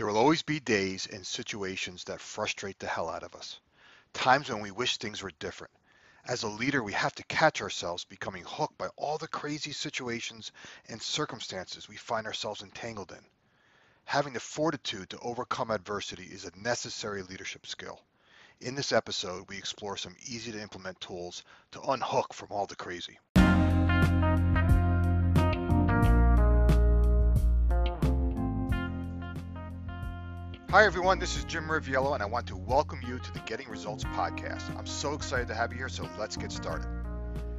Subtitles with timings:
[0.00, 3.60] There will always be days and situations that frustrate the hell out of us.
[4.14, 5.74] Times when we wish things were different.
[6.24, 10.52] As a leader, we have to catch ourselves becoming hooked by all the crazy situations
[10.88, 13.22] and circumstances we find ourselves entangled in.
[14.06, 18.00] Having the fortitude to overcome adversity is a necessary leadership skill.
[18.58, 22.74] In this episode, we explore some easy to implement tools to unhook from all the
[22.74, 23.18] crazy.
[30.70, 31.18] Hi, everyone.
[31.18, 34.62] This is Jim Riviello, and I want to welcome you to the Getting Results podcast.
[34.78, 36.86] I'm so excited to have you here, so let's get started.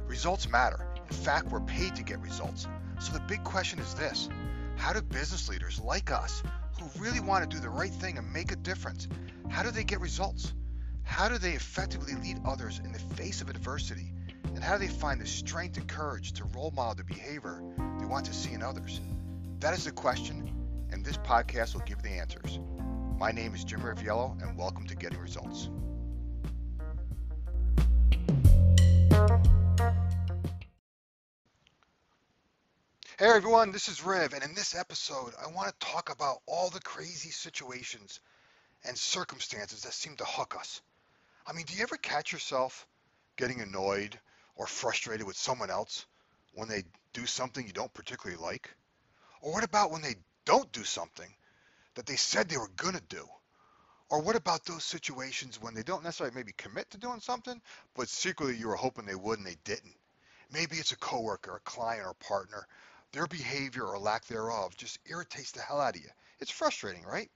[0.06, 0.86] Results matter.
[1.10, 2.66] In fact, we're paid to get results.
[3.00, 4.30] So the big question is this
[4.76, 6.42] How do business leaders like us,
[6.80, 9.08] who really want to do the right thing and make a difference,
[9.50, 10.54] how do they get results?
[11.02, 14.10] How do they effectively lead others in the face of adversity?
[14.54, 17.62] And how do they find the strength and courage to role model the behavior
[18.00, 19.02] they want to see in others?
[19.60, 20.50] That is the question,
[20.90, 22.58] and this podcast will give the answers.
[23.22, 25.70] My name is Jim Riviello, and welcome to Getting Results.
[33.16, 36.68] Hey everyone, this is Riv, and in this episode, I want to talk about all
[36.70, 38.18] the crazy situations
[38.84, 40.82] and circumstances that seem to hook us.
[41.46, 42.88] I mean, do you ever catch yourself
[43.36, 44.18] getting annoyed
[44.56, 46.06] or frustrated with someone else
[46.54, 48.74] when they do something you don't particularly like?
[49.42, 51.32] Or what about when they don't do something
[51.94, 53.26] that they said they were going to do?
[54.08, 57.60] Or what about those situations when they don't necessarily maybe commit to doing something,
[57.94, 59.96] but secretly you were hoping they would and they didn't?
[60.52, 62.66] Maybe it's a coworker, a client, or partner.
[63.12, 66.10] Their behavior or lack thereof just irritates the hell out of you.
[66.40, 67.30] It's frustrating, right?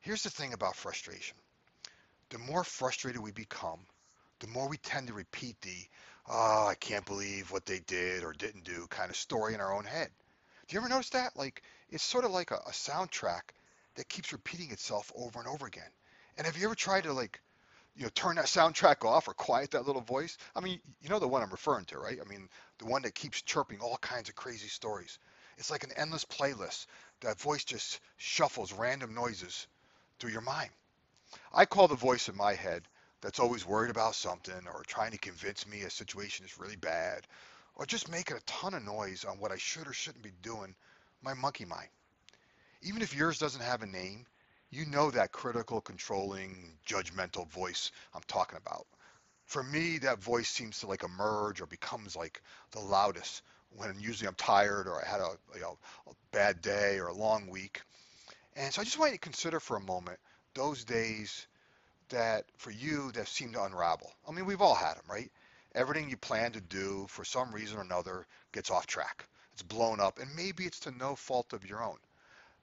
[0.00, 1.36] Here's the thing about frustration.
[2.30, 3.80] The more frustrated we become,
[4.40, 5.76] the more we tend to repeat the,
[6.28, 9.72] oh, I can't believe what they did or didn't do kind of story in our
[9.72, 10.10] own head.
[10.66, 11.36] Do you ever notice that?
[11.36, 13.52] Like, it's sort of like a, a soundtrack
[13.94, 15.90] that keeps repeating itself over and over again.
[16.36, 17.40] And have you ever tried to like,
[17.96, 20.36] you know, turn that soundtrack off or quiet that little voice?
[20.54, 22.18] I mean, you know the one I'm referring to, right?
[22.20, 25.18] I mean, the one that keeps chirping all kinds of crazy stories.
[25.58, 26.86] It's like an endless playlist.
[27.20, 29.68] That voice just shuffles random noises
[30.18, 30.70] through your mind.
[31.52, 32.82] I call the voice in my head
[33.20, 37.26] that's always worried about something or trying to convince me a situation is really bad
[37.76, 40.74] or just making a ton of noise on what I should or shouldn't be doing
[41.22, 41.88] my monkey mind
[42.84, 44.26] even if yours doesn't have a name,
[44.70, 48.86] you know that critical, controlling, judgmental voice I'm talking about.
[49.46, 54.28] For me, that voice seems to like emerge or becomes like the loudest when usually
[54.28, 57.80] I'm tired or I had a, you know, a bad day or a long week.
[58.54, 60.18] And so I just want you to consider for a moment
[60.52, 61.46] those days
[62.10, 64.12] that for you that seem to unravel.
[64.28, 65.30] I mean, we've all had them, right?
[65.74, 69.26] Everything you plan to do for some reason or another gets off track.
[69.54, 71.96] It's blown up, and maybe it's to no fault of your own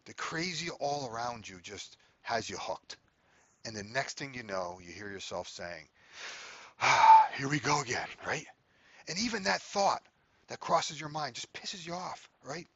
[0.05, 2.97] the crazy all around you just has you hooked.
[3.65, 5.87] And the next thing you know, you hear yourself saying,
[6.81, 8.45] ah, here we go again, right?
[9.07, 10.01] And even that thought
[10.47, 12.67] that crosses your mind just pisses you off, right?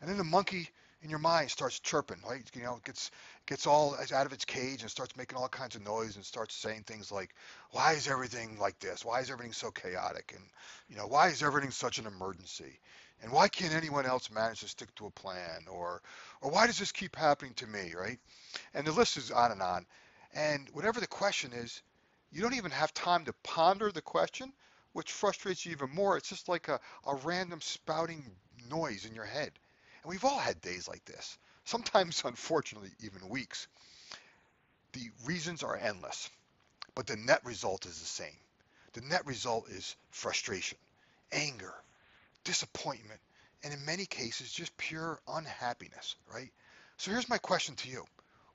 [0.00, 0.68] And then the monkey
[1.02, 2.42] in your mind starts chirping, right?
[2.54, 3.10] You know, gets
[3.46, 6.54] gets all out of its cage and starts making all kinds of noise and starts
[6.54, 7.34] saying things like,
[7.70, 9.04] "Why is everything like this?
[9.04, 10.32] Why is everything so chaotic?
[10.34, 10.44] And
[10.88, 12.80] you know, why is everything such an emergency?
[13.22, 15.66] And why can't anyone else manage to stick to a plan?
[15.68, 16.02] Or,
[16.40, 18.18] or why does this keep happening to me, right?
[18.74, 19.86] And the list is on and on.
[20.34, 21.82] And whatever the question is,
[22.30, 24.52] you don't even have time to ponder the question,
[24.92, 26.16] which frustrates you even more.
[26.16, 28.24] It's just like a, a random spouting
[28.68, 29.52] noise in your head.
[30.02, 31.38] And we've all had days like this.
[31.64, 33.66] Sometimes, unfortunately, even weeks.
[34.92, 36.30] The reasons are endless,
[36.94, 38.38] but the net result is the same.
[38.92, 40.78] The net result is frustration,
[41.32, 41.74] anger,
[42.46, 43.20] disappointment,
[43.62, 46.50] and in many cases, just pure unhappiness, right?
[46.96, 48.04] So here's my question to you.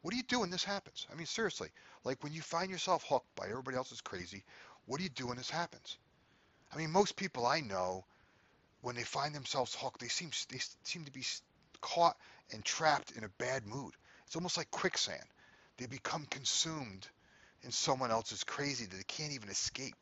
[0.02, 1.06] What do you do when this happens?
[1.12, 1.70] I mean, seriously,
[2.04, 4.44] like when you find yourself hooked by everybody else's crazy,
[4.86, 5.98] what do you do when this happens?
[6.74, 8.06] I mean, most people I know,
[8.82, 11.26] when they find themselves hooked, they seem they seem to be
[11.82, 12.18] caught
[12.52, 13.94] and trapped in a bad mood.
[14.26, 15.26] It's almost like quicksand.
[15.78, 17.08] They become consumed
[17.64, 19.96] in someone else's crazy that they can't even escape.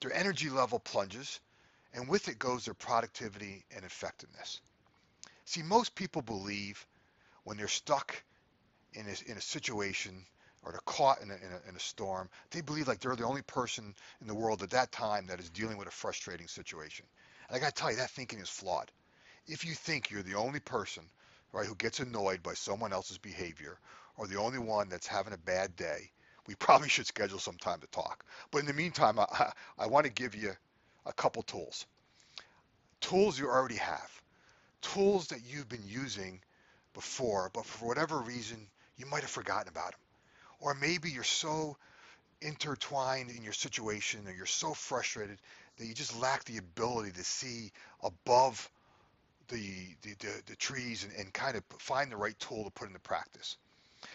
[0.00, 1.40] Their energy level plunges,
[1.94, 4.60] and with it goes their productivity and effectiveness.
[5.44, 6.86] See, most people believe
[7.44, 8.22] when they're stuck
[8.92, 10.24] in a, in a situation
[10.62, 13.24] or they're caught in a, in, a, in a storm, they believe like they're the
[13.24, 17.06] only person in the world at that time that is dealing with a frustrating situation.
[17.48, 18.90] And I got to tell you, that thinking is flawed.
[19.46, 21.04] If you think you're the only person,
[21.52, 23.78] right, who gets annoyed by someone else's behavior
[24.16, 26.10] or the only one that's having a bad day,
[26.46, 28.24] we probably should schedule some time to talk.
[28.50, 30.52] But in the meantime, I, I, I want to give you
[31.08, 31.86] a couple tools.
[33.00, 34.22] Tools you already have.
[34.82, 36.40] Tools that you've been using
[36.94, 38.58] before, but for whatever reason,
[38.96, 40.00] you might have forgotten about them.
[40.60, 41.76] Or maybe you're so
[42.40, 45.38] intertwined in your situation or you're so frustrated
[45.78, 47.72] that you just lack the ability to see
[48.02, 48.70] above
[49.48, 52.88] the, the, the, the trees and, and kind of find the right tool to put
[52.88, 53.56] into practice.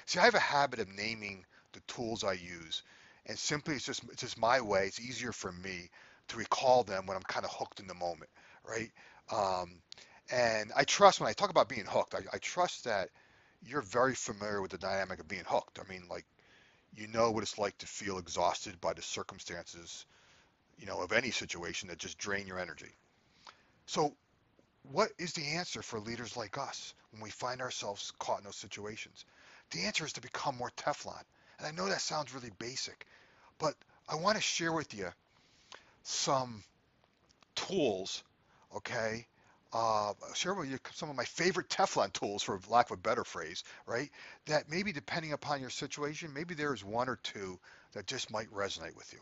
[0.05, 2.83] See, I have a habit of naming the tools I use,
[3.25, 4.85] and simply it's just it's just my way.
[4.85, 5.89] It's easier for me
[6.29, 8.29] to recall them when I'm kind of hooked in the moment,
[8.67, 8.91] right?
[9.31, 9.81] Um,
[10.31, 13.09] and I trust when I talk about being hooked, I, I trust that
[13.65, 15.79] you're very familiar with the dynamic of being hooked.
[15.79, 16.25] I mean, like
[16.95, 20.05] you know what it's like to feel exhausted by the circumstances,
[20.77, 22.91] you know, of any situation that just drain your energy.
[23.85, 24.15] So
[24.91, 28.55] what is the answer for leaders like us when we find ourselves caught in those
[28.55, 29.25] situations?
[29.71, 31.23] The answer is to become more Teflon.
[31.57, 33.05] And I know that sounds really basic,
[33.57, 33.75] but
[34.07, 35.09] I want to share with you
[36.03, 36.63] some
[37.55, 38.23] tools,
[38.75, 39.25] okay?
[39.71, 43.23] Uh, share with you some of my favorite Teflon tools, for lack of a better
[43.23, 44.11] phrase, right?
[44.45, 47.59] That maybe depending upon your situation, maybe there's one or two
[47.93, 49.19] that just might resonate with you.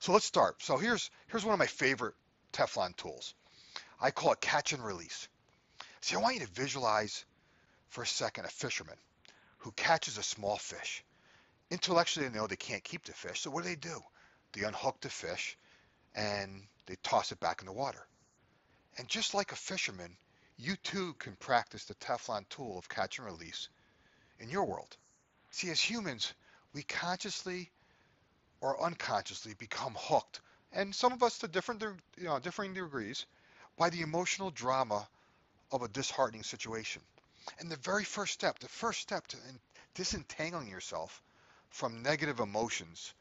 [0.00, 0.62] So let's start.
[0.62, 2.14] So here's here's one of my favorite
[2.52, 3.34] Teflon tools.
[3.98, 5.28] I call it catch and release.
[6.02, 7.24] See, I want you to visualize
[7.88, 8.98] for a second a fisherman
[9.58, 11.02] who catches a small fish.
[11.70, 14.02] Intellectually, they know they can't keep the fish, so what do they do?
[14.52, 15.56] They unhook the fish
[16.14, 18.06] and they toss it back in the water.
[18.98, 20.16] And just like a fisherman,
[20.56, 23.68] you too can practice the Teflon tool of catch and release
[24.38, 24.96] in your world.
[25.50, 26.32] See, as humans,
[26.72, 27.70] we consciously
[28.60, 30.40] or unconsciously become hooked,
[30.72, 31.82] and some of us to different,
[32.16, 33.26] you know, differing degrees,
[33.76, 35.06] by the emotional drama
[35.72, 37.02] of a disheartening situation.
[37.58, 39.36] And the very first step, the first step to
[39.94, 41.22] disentangling yourself
[41.70, 43.12] from negative emotions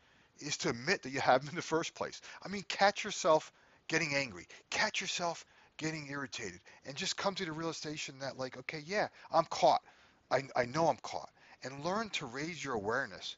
[0.44, 2.22] is to admit that you have them in the first place.
[2.44, 3.52] I mean, catch yourself
[3.88, 5.46] getting angry, catch yourself
[5.78, 9.82] getting irritated, and just come to the realization that, like, okay, yeah, I'm caught.
[10.30, 11.30] I, I know I'm caught.
[11.64, 13.36] And learn to raise your awareness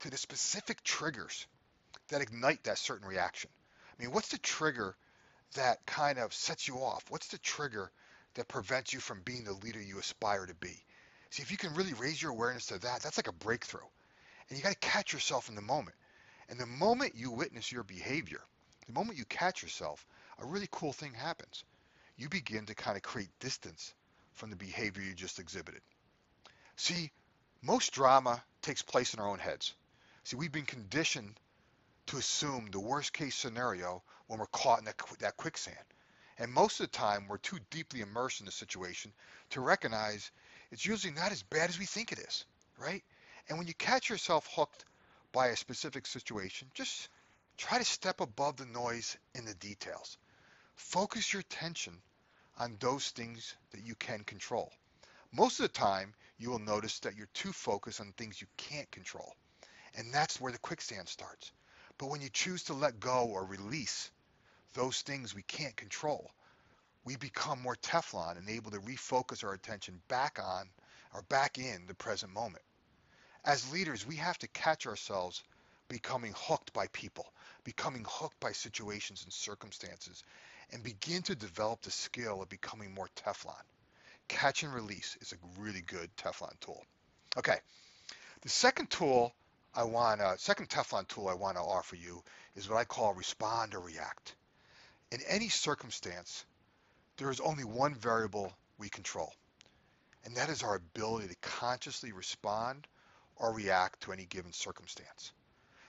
[0.00, 1.46] to the specific triggers
[2.08, 3.50] that ignite that certain reaction.
[3.98, 4.94] I mean, what's the trigger
[5.54, 7.04] that kind of sets you off?
[7.08, 7.90] What's the trigger
[8.34, 10.76] that prevents you from being the leader you aspire to be?
[11.30, 13.80] See, if you can really raise your awareness to that, that's like a breakthrough.
[14.48, 15.96] And you got to catch yourself in the moment.
[16.48, 18.40] And the moment you witness your behavior,
[18.86, 20.06] the moment you catch yourself,
[20.38, 21.64] a really cool thing happens.
[22.16, 23.94] You begin to kind of create distance
[24.34, 25.80] from the behavior you just exhibited.
[26.76, 27.10] See,
[27.62, 29.74] most drama takes place in our own heads.
[30.24, 31.38] See, we've been conditioned
[32.06, 35.76] to assume the worst case scenario when we're caught in that, that quicksand.
[36.38, 39.12] And most of the time, we're too deeply immersed in the situation
[39.50, 40.30] to recognize
[40.70, 42.44] it's usually not as bad as we think it is,
[42.78, 43.02] right?
[43.48, 44.84] And when you catch yourself hooked
[45.36, 47.10] by a specific situation, just
[47.58, 50.16] try to step above the noise in the details.
[50.76, 51.92] Focus your attention
[52.58, 54.72] on those things that you can control.
[55.32, 58.90] Most of the time, you will notice that you're too focused on things you can't
[58.90, 59.34] control.
[59.94, 61.52] And that's where the quicksand starts.
[61.98, 64.10] But when you choose to let go or release
[64.72, 66.30] those things we can't control,
[67.04, 70.70] we become more Teflon and able to refocus our attention back on
[71.12, 72.62] or back in the present moment.
[73.46, 75.44] As leaders, we have to catch ourselves
[75.86, 77.32] becoming hooked by people,
[77.62, 80.24] becoming hooked by situations and circumstances,
[80.72, 83.54] and begin to develop the skill of becoming more Teflon.
[84.26, 86.84] Catch and release is a really good Teflon tool.
[87.36, 87.60] Okay,
[88.40, 89.32] the second tool
[89.72, 92.24] I want second Teflon tool I want to offer you
[92.56, 94.34] is what I call respond or react.
[95.12, 96.44] In any circumstance,
[97.16, 99.32] there is only one variable we control,
[100.24, 102.88] and that is our ability to consciously respond
[103.36, 105.32] or react to any given circumstance.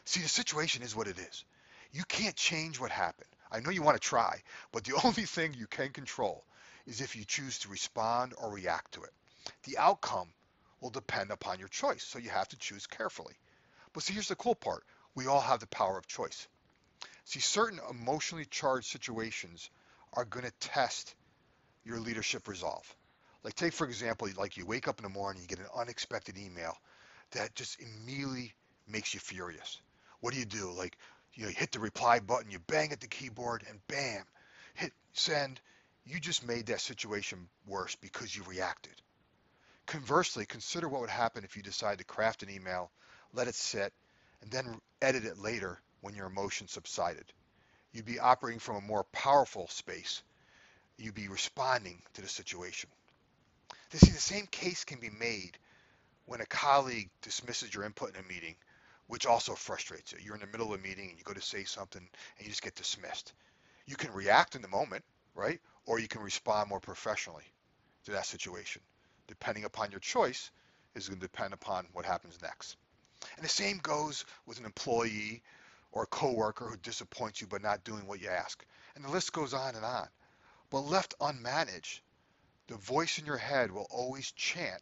[0.06, 1.46] See, the situation is what it is.
[1.92, 3.30] You can't change what happened.
[3.51, 6.46] I know you want to try, but the only thing you can control
[6.86, 9.13] is if you choose to respond or react to it.
[9.63, 10.30] The outcome
[10.82, 13.36] will depend upon your choice, so you have to choose carefully.
[13.94, 14.84] But see, here's the cool part.
[15.16, 16.48] We all have the power of choice.
[17.25, 19.70] See, certain emotionally charged situations
[20.13, 21.16] are going to test
[21.84, 22.96] your leadership resolve.
[23.44, 26.38] Like take, for example, like you wake up in the morning, you get an unexpected
[26.38, 26.77] email
[27.31, 28.53] that just immediately
[28.88, 29.81] makes you furious.
[30.19, 30.72] What do you do?
[30.72, 30.98] Like,
[31.34, 34.24] you, know, you hit the reply button, you bang at the keyboard, and bam,
[34.74, 35.60] hit send.
[36.05, 38.93] You just made that situation worse because you reacted.
[39.86, 42.91] Conversely, consider what would happen if you decide to craft an email
[43.34, 43.93] let it sit,
[44.41, 47.25] and then edit it later when your emotion subsided.
[47.91, 50.22] You'd be operating from a more powerful space.
[50.98, 52.89] You'd be responding to the situation.
[53.91, 55.57] To see, the same case can be made
[56.27, 58.55] when a colleague dismisses your input in a meeting,
[59.07, 60.19] which also frustrates you.
[60.22, 62.50] You're in the middle of a meeting and you go to say something and you
[62.50, 63.34] just get dismissed.
[63.86, 65.03] You can react in the moment,
[65.34, 65.60] right?
[65.86, 67.46] Or you can respond more professionally
[68.05, 68.81] to that situation.
[69.27, 70.51] Depending upon your choice,
[70.96, 72.75] is going to depend upon what happens next.
[73.36, 75.41] And the same goes with an employee
[75.91, 78.65] or a coworker who disappoints you by not doing what you ask.
[78.96, 80.07] And the list goes on and on.
[80.69, 82.01] But left unmanaged,
[82.67, 84.81] the voice in your head will always chant,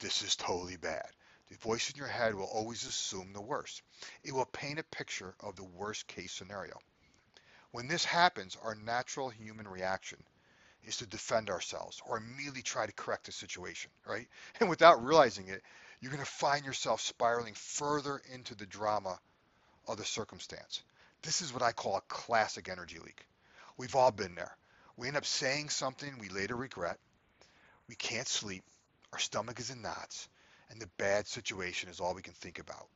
[0.00, 1.06] this is totally bad.
[1.48, 3.82] The voice in your head will always assume the worst.
[4.22, 6.78] It will paint a picture of the worst case scenario.
[7.70, 10.22] When this happens, our natural human reaction
[10.84, 14.28] is to defend ourselves or immediately try to correct the situation, right?
[14.60, 15.62] And without realizing it,
[16.00, 19.18] you're going to find yourself spiraling further into the drama
[19.86, 20.82] of the circumstance.
[21.22, 23.26] This is what I call a classic energy leak.
[23.76, 24.56] We've all been there.
[24.96, 26.98] We end up saying something we later regret.
[27.88, 28.64] We can't sleep.
[29.12, 30.28] Our stomach is in knots.
[30.70, 32.88] And the bad situation is all we can think about.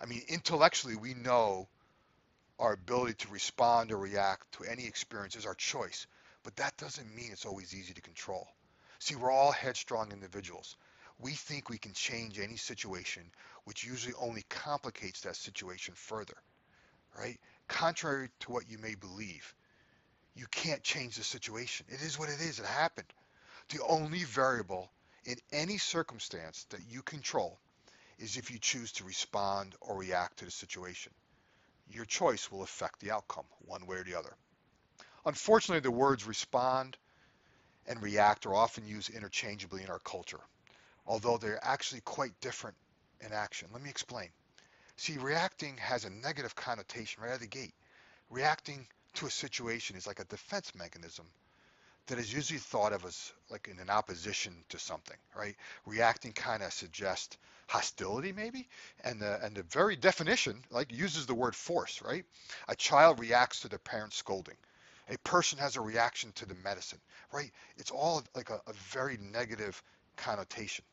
[0.00, 1.68] I mean, intellectually, we know
[2.58, 6.06] our ability to respond or react to any experience is our choice,
[6.42, 8.48] but that doesn't mean it's always easy to control.
[8.98, 10.76] See, we're all headstrong individuals.
[11.18, 13.22] We think we can change any situation,
[13.64, 16.36] which usually only complicates that situation further,
[17.16, 17.38] right?
[17.68, 19.54] Contrary to what you may believe,
[20.34, 21.86] you can't change the situation.
[21.88, 22.58] It is what it is.
[22.58, 23.12] It happened.
[23.68, 24.90] The only variable
[25.24, 27.58] in any circumstance that you control
[28.18, 31.12] is if you choose to respond or react to the situation.
[31.90, 34.34] Your choice will affect the outcome, one way or the other.
[35.24, 36.96] Unfortunately, the words respond
[37.86, 40.40] and react are often used interchangeably in our culture,
[41.06, 42.76] although they're actually quite different
[43.20, 43.68] in action.
[43.72, 44.28] Let me explain.
[44.96, 47.74] See, reacting has a negative connotation right out of the gate.
[48.30, 51.26] Reacting to a situation is like a defense mechanism
[52.06, 55.56] that is usually thought of as like in an opposition to something, right?
[55.86, 57.36] Reacting kind of suggests
[57.68, 58.68] hostility maybe,
[59.04, 62.24] and the and the very definition like uses the word force, right?
[62.68, 64.56] A child reacts to their parent's scolding.
[65.08, 67.00] A person has a reaction to the medicine,
[67.32, 67.50] right?
[67.76, 69.82] It's all like a, a very negative
[70.16, 70.84] connotation.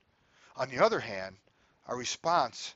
[0.55, 1.35] On the other hand,
[1.87, 2.73] a response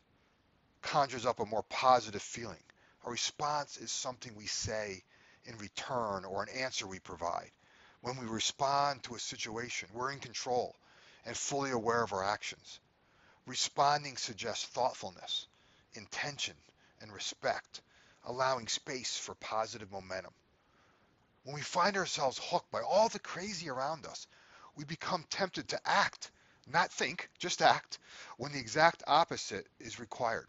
[0.82, 2.63] conjures up a more positive feeling.
[3.06, 5.04] A response is something we say
[5.46, 7.52] in return or an answer we provide.
[8.03, 10.75] When we respond to a situation, we're in control
[11.25, 12.81] and fully aware of our actions.
[13.45, 15.48] Responding suggests thoughtfulness,
[15.93, 16.55] intention,
[17.00, 17.79] and respect,
[18.25, 20.33] allowing space for positive momentum.
[21.45, 24.27] When we find ourselves hooked by all the crazy around us,
[24.75, 26.29] we become tempted to act,
[26.67, 28.00] not think, just act,
[28.36, 30.48] when the exact opposite is required.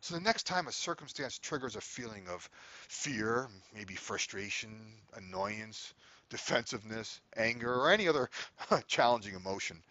[0.00, 2.48] So the next time a circumstance triggers a feeling of
[2.88, 5.92] fear, maybe frustration, annoyance,
[6.30, 8.30] defensiveness, anger, or any other
[8.86, 9.82] challenging emotion,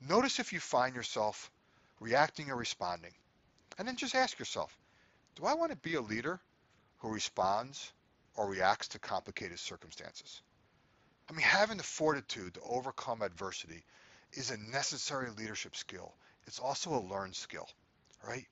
[0.00, 1.50] notice if you find yourself
[2.00, 3.12] reacting or responding.
[3.78, 4.76] And then just ask yourself,
[5.36, 6.40] do I want to be a leader
[6.98, 7.92] who responds
[8.34, 10.42] or reacts to complicated circumstances?
[11.30, 13.84] I mean, having the fortitude to overcome adversity
[14.32, 16.14] is a necessary leadership skill.
[16.46, 17.68] It's also a learned skill,
[18.26, 18.46] right?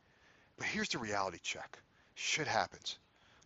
[0.56, 1.78] But here's the reality check.
[2.14, 2.98] Shit happens.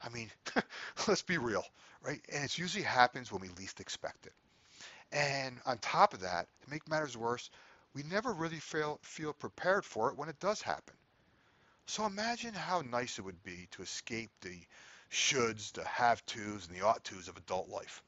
[0.04, 0.30] I mean,
[1.08, 1.64] let's be real,
[2.02, 2.20] right?
[2.32, 4.32] And it usually happens when we least expect it.
[5.12, 7.50] And on top of that, to make matters worse,
[7.94, 10.94] we never really feel, feel prepared for it when it does happen.
[11.86, 14.60] So imagine how nice it would be to escape the
[15.10, 18.02] shoulds, the have-tos, and the ought-tos of adult life.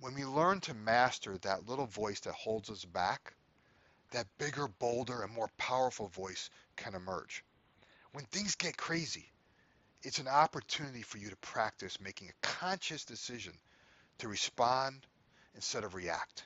[0.00, 3.34] When we learn to master that little voice that holds us back,
[4.10, 7.44] that bigger, bolder, and more powerful voice can emerge.
[8.12, 9.30] When things get crazy,
[10.02, 13.52] it's an opportunity for you to practice making a conscious decision
[14.18, 15.06] to respond
[15.54, 16.44] instead of react.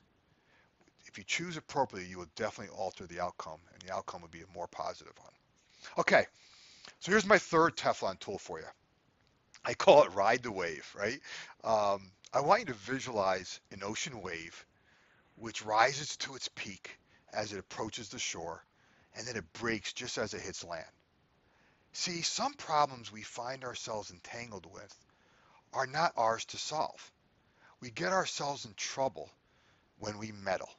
[1.06, 4.42] If you choose appropriately, you will definitely alter the outcome, and the outcome will be
[4.42, 5.32] a more positive one.
[5.98, 6.26] Okay,
[7.00, 8.66] so here's my third Teflon tool for you.
[9.64, 11.20] I call it ride the wave, right?
[11.62, 14.64] Um, I want you to visualize an ocean wave
[15.36, 16.98] which rises to its peak
[17.32, 18.64] as it approaches the shore,
[19.16, 20.84] and then it breaks just as it hits land.
[21.94, 24.94] See, some problems we find ourselves entangled with
[25.74, 27.12] are not ours to solve.
[27.80, 29.30] We get ourselves in trouble
[29.98, 30.70] when we meddle.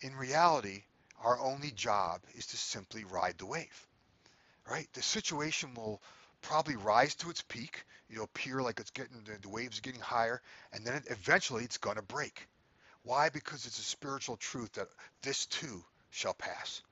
[0.00, 0.84] In reality,
[1.22, 3.86] our only job is to simply ride the wave,
[4.68, 4.92] right?
[4.92, 6.02] The situation will
[6.42, 7.84] probably rise to its peak.
[8.08, 10.42] It'll appear like it's getting, the, waves are getting higher,
[10.72, 12.48] and then it, eventually it's going to break.
[13.02, 13.28] Why?
[13.28, 14.88] Because it's a spiritual truth that
[15.22, 16.82] this too shall pass.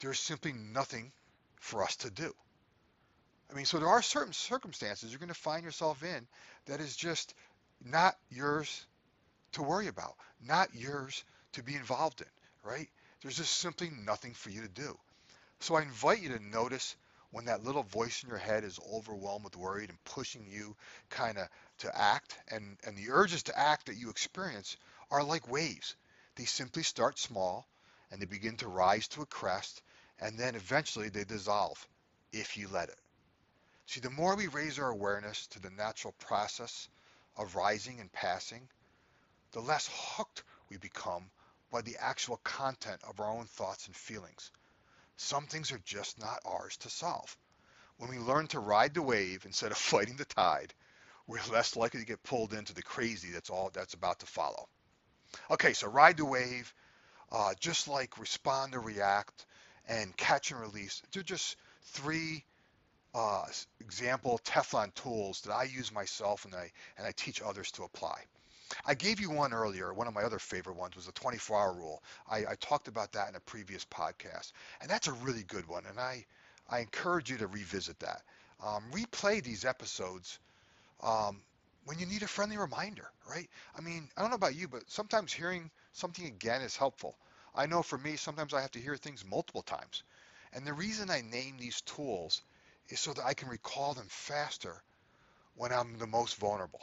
[0.00, 1.12] There's simply nothing
[1.60, 2.34] for us to do.
[3.50, 6.26] I mean, so there are certain circumstances you're going to find yourself in
[6.66, 7.34] that is just
[7.84, 8.86] not yours
[9.52, 10.14] to worry about,
[10.46, 12.26] not yours to be involved in,
[12.62, 12.88] right?
[13.20, 14.96] There's just simply nothing for you to do.
[15.58, 16.94] So I invite you to notice
[17.32, 20.76] when that little voice in your head is overwhelmed with worry and pushing you
[21.08, 24.76] kind of to act and, and the urges to act that you experience
[25.10, 25.96] are like waves.
[26.36, 27.66] They simply start small
[28.12, 29.82] and they begin to rise to a crest,
[30.20, 31.84] and then eventually they dissolve
[32.32, 32.99] if you let it.
[33.86, 36.88] See, the more we raise our awareness to the natural process
[37.36, 38.68] of rising and passing,
[39.52, 41.30] the less hooked we become
[41.70, 44.50] by the actual content of our own thoughts and feelings.
[45.16, 47.36] Some things are just not ours to solve.
[47.98, 50.72] When we learn to ride the wave instead of fighting the tide,
[51.26, 54.68] we're less likely to get pulled into the crazy that's all that's about to follow.
[55.50, 56.74] Okay, so ride the wave,
[57.30, 59.46] uh, just like respond or react
[59.86, 61.02] and catch and release.
[61.12, 62.44] They're just three
[63.14, 63.44] uh,
[63.80, 68.22] example Teflon tools that I use myself and I and I teach others to apply.
[68.86, 69.92] I gave you one earlier.
[69.92, 72.02] One of my other favorite ones was the 24-hour rule.
[72.28, 75.84] I, I talked about that in a previous podcast, and that's a really good one.
[75.86, 76.24] And I
[76.68, 78.22] I encourage you to revisit that.
[78.62, 80.38] Um, replay these episodes
[81.02, 81.42] um,
[81.84, 83.48] when you need a friendly reminder, right?
[83.76, 87.16] I mean, I don't know about you, but sometimes hearing something again is helpful.
[87.54, 90.02] I know for me, sometimes I have to hear things multiple times.
[90.52, 92.42] And the reason I name these tools
[92.90, 94.82] is so that I can recall them faster
[95.54, 96.82] when I'm the most vulnerable.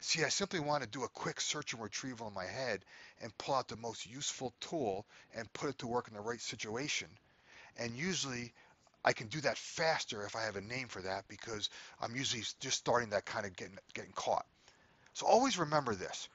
[0.00, 2.84] See, I simply want to do a quick search and retrieval in my head
[3.20, 6.40] and pull out the most useful tool and put it to work in the right
[6.40, 7.08] situation.
[7.76, 8.52] And usually
[9.04, 12.44] I can do that faster if I have a name for that because I'm usually
[12.60, 14.46] just starting that kind of getting getting caught.
[15.14, 16.28] So always remember this.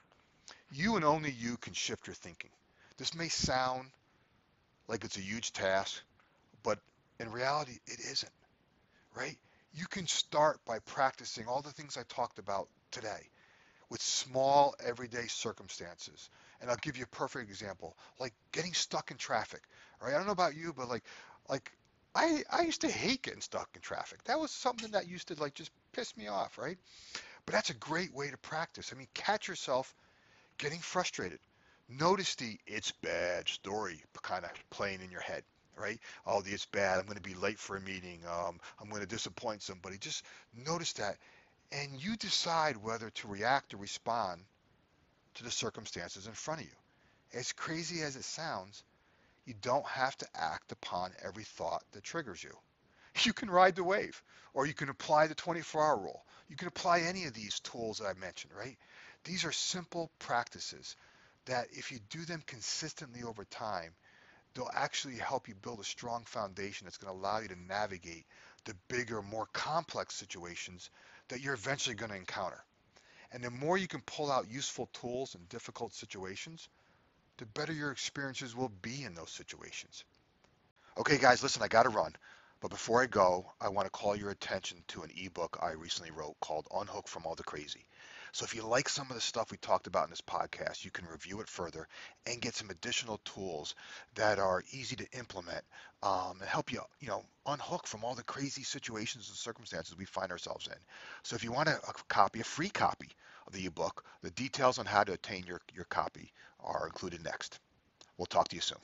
[0.72, 2.50] You and only you can shift your thinking.
[2.98, 3.90] This may sound
[4.88, 6.02] like it's a huge task,
[6.62, 6.78] but
[7.18, 8.32] in reality it isn't.
[9.16, 9.38] Right?
[9.72, 13.30] You can start by practicing all the things I talked about today
[13.90, 16.30] with small everyday circumstances.
[16.60, 19.62] And I'll give you a perfect example, like getting stuck in traffic.
[20.00, 20.14] Right?
[20.14, 21.04] I don't know about you, but like
[21.48, 21.70] like
[22.14, 24.22] I, I used to hate getting stuck in traffic.
[24.24, 26.78] That was something that used to like just piss me off, right?
[27.44, 28.92] But that's a great way to practice.
[28.92, 29.94] I mean, catch yourself
[30.58, 31.40] getting frustrated.
[31.88, 35.44] Notice the it's bad story kind of playing in your head,
[35.76, 35.98] right?
[36.26, 36.98] Oh, it's bad.
[36.98, 38.20] I'm going to be late for a meeting.
[38.26, 39.98] Um, I'm going to disappoint somebody.
[39.98, 41.16] Just notice that.
[41.72, 44.40] And you decide whether to react or respond
[45.34, 47.38] to the circumstances in front of you.
[47.38, 48.84] As crazy as it sounds,
[49.44, 52.56] you don't have to act upon every thought that triggers you.
[53.22, 54.20] You can ride the wave,
[54.54, 56.24] or you can apply the 24-hour rule.
[56.48, 58.76] You can apply any of these tools that I mentioned, right?
[59.22, 60.96] These are simple practices
[61.44, 63.94] that if you do them consistently over time,
[64.54, 68.24] they'll actually help you build a strong foundation that's going to allow you to navigate
[68.64, 70.90] the bigger, more complex situations
[71.28, 72.64] that you're eventually going to encounter.
[73.32, 76.68] And the more you can pull out useful tools in difficult situations,
[77.38, 80.04] the better your experiences will be in those situations.
[80.96, 82.14] Okay, guys, listen, I got to run.
[82.60, 86.12] But before I go, I want to call your attention to an ebook I recently
[86.12, 87.84] wrote called Unhook from All the Crazy.
[88.34, 90.90] So if you like some of the stuff we talked about in this podcast, you
[90.90, 91.86] can review it further
[92.26, 93.76] and get some additional tools
[94.16, 95.62] that are easy to implement
[96.02, 100.04] um, and help you, you know, unhook from all the crazy situations and circumstances we
[100.04, 100.76] find ourselves in.
[101.22, 103.06] So if you want a, a copy, a free copy
[103.46, 107.60] of the ebook, the details on how to obtain your, your copy are included next.
[108.18, 108.78] We'll talk to you soon.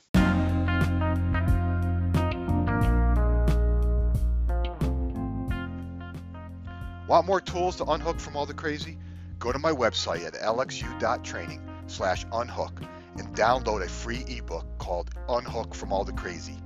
[7.09, 8.97] Want more tools to unhook from all the crazy?
[9.41, 12.79] Go to my website at lxu.training slash unhook
[13.17, 16.57] and download a free ebook called Unhook from All the Crazy.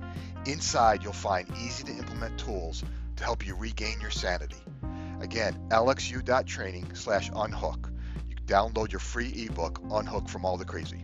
[0.44, 2.84] Inside, you'll find easy to implement tools
[3.16, 4.62] to help you regain your sanity.
[5.22, 7.88] Again, lxu.training slash unhook.
[8.28, 11.02] You can download your free ebook, Unhook from All the Crazy.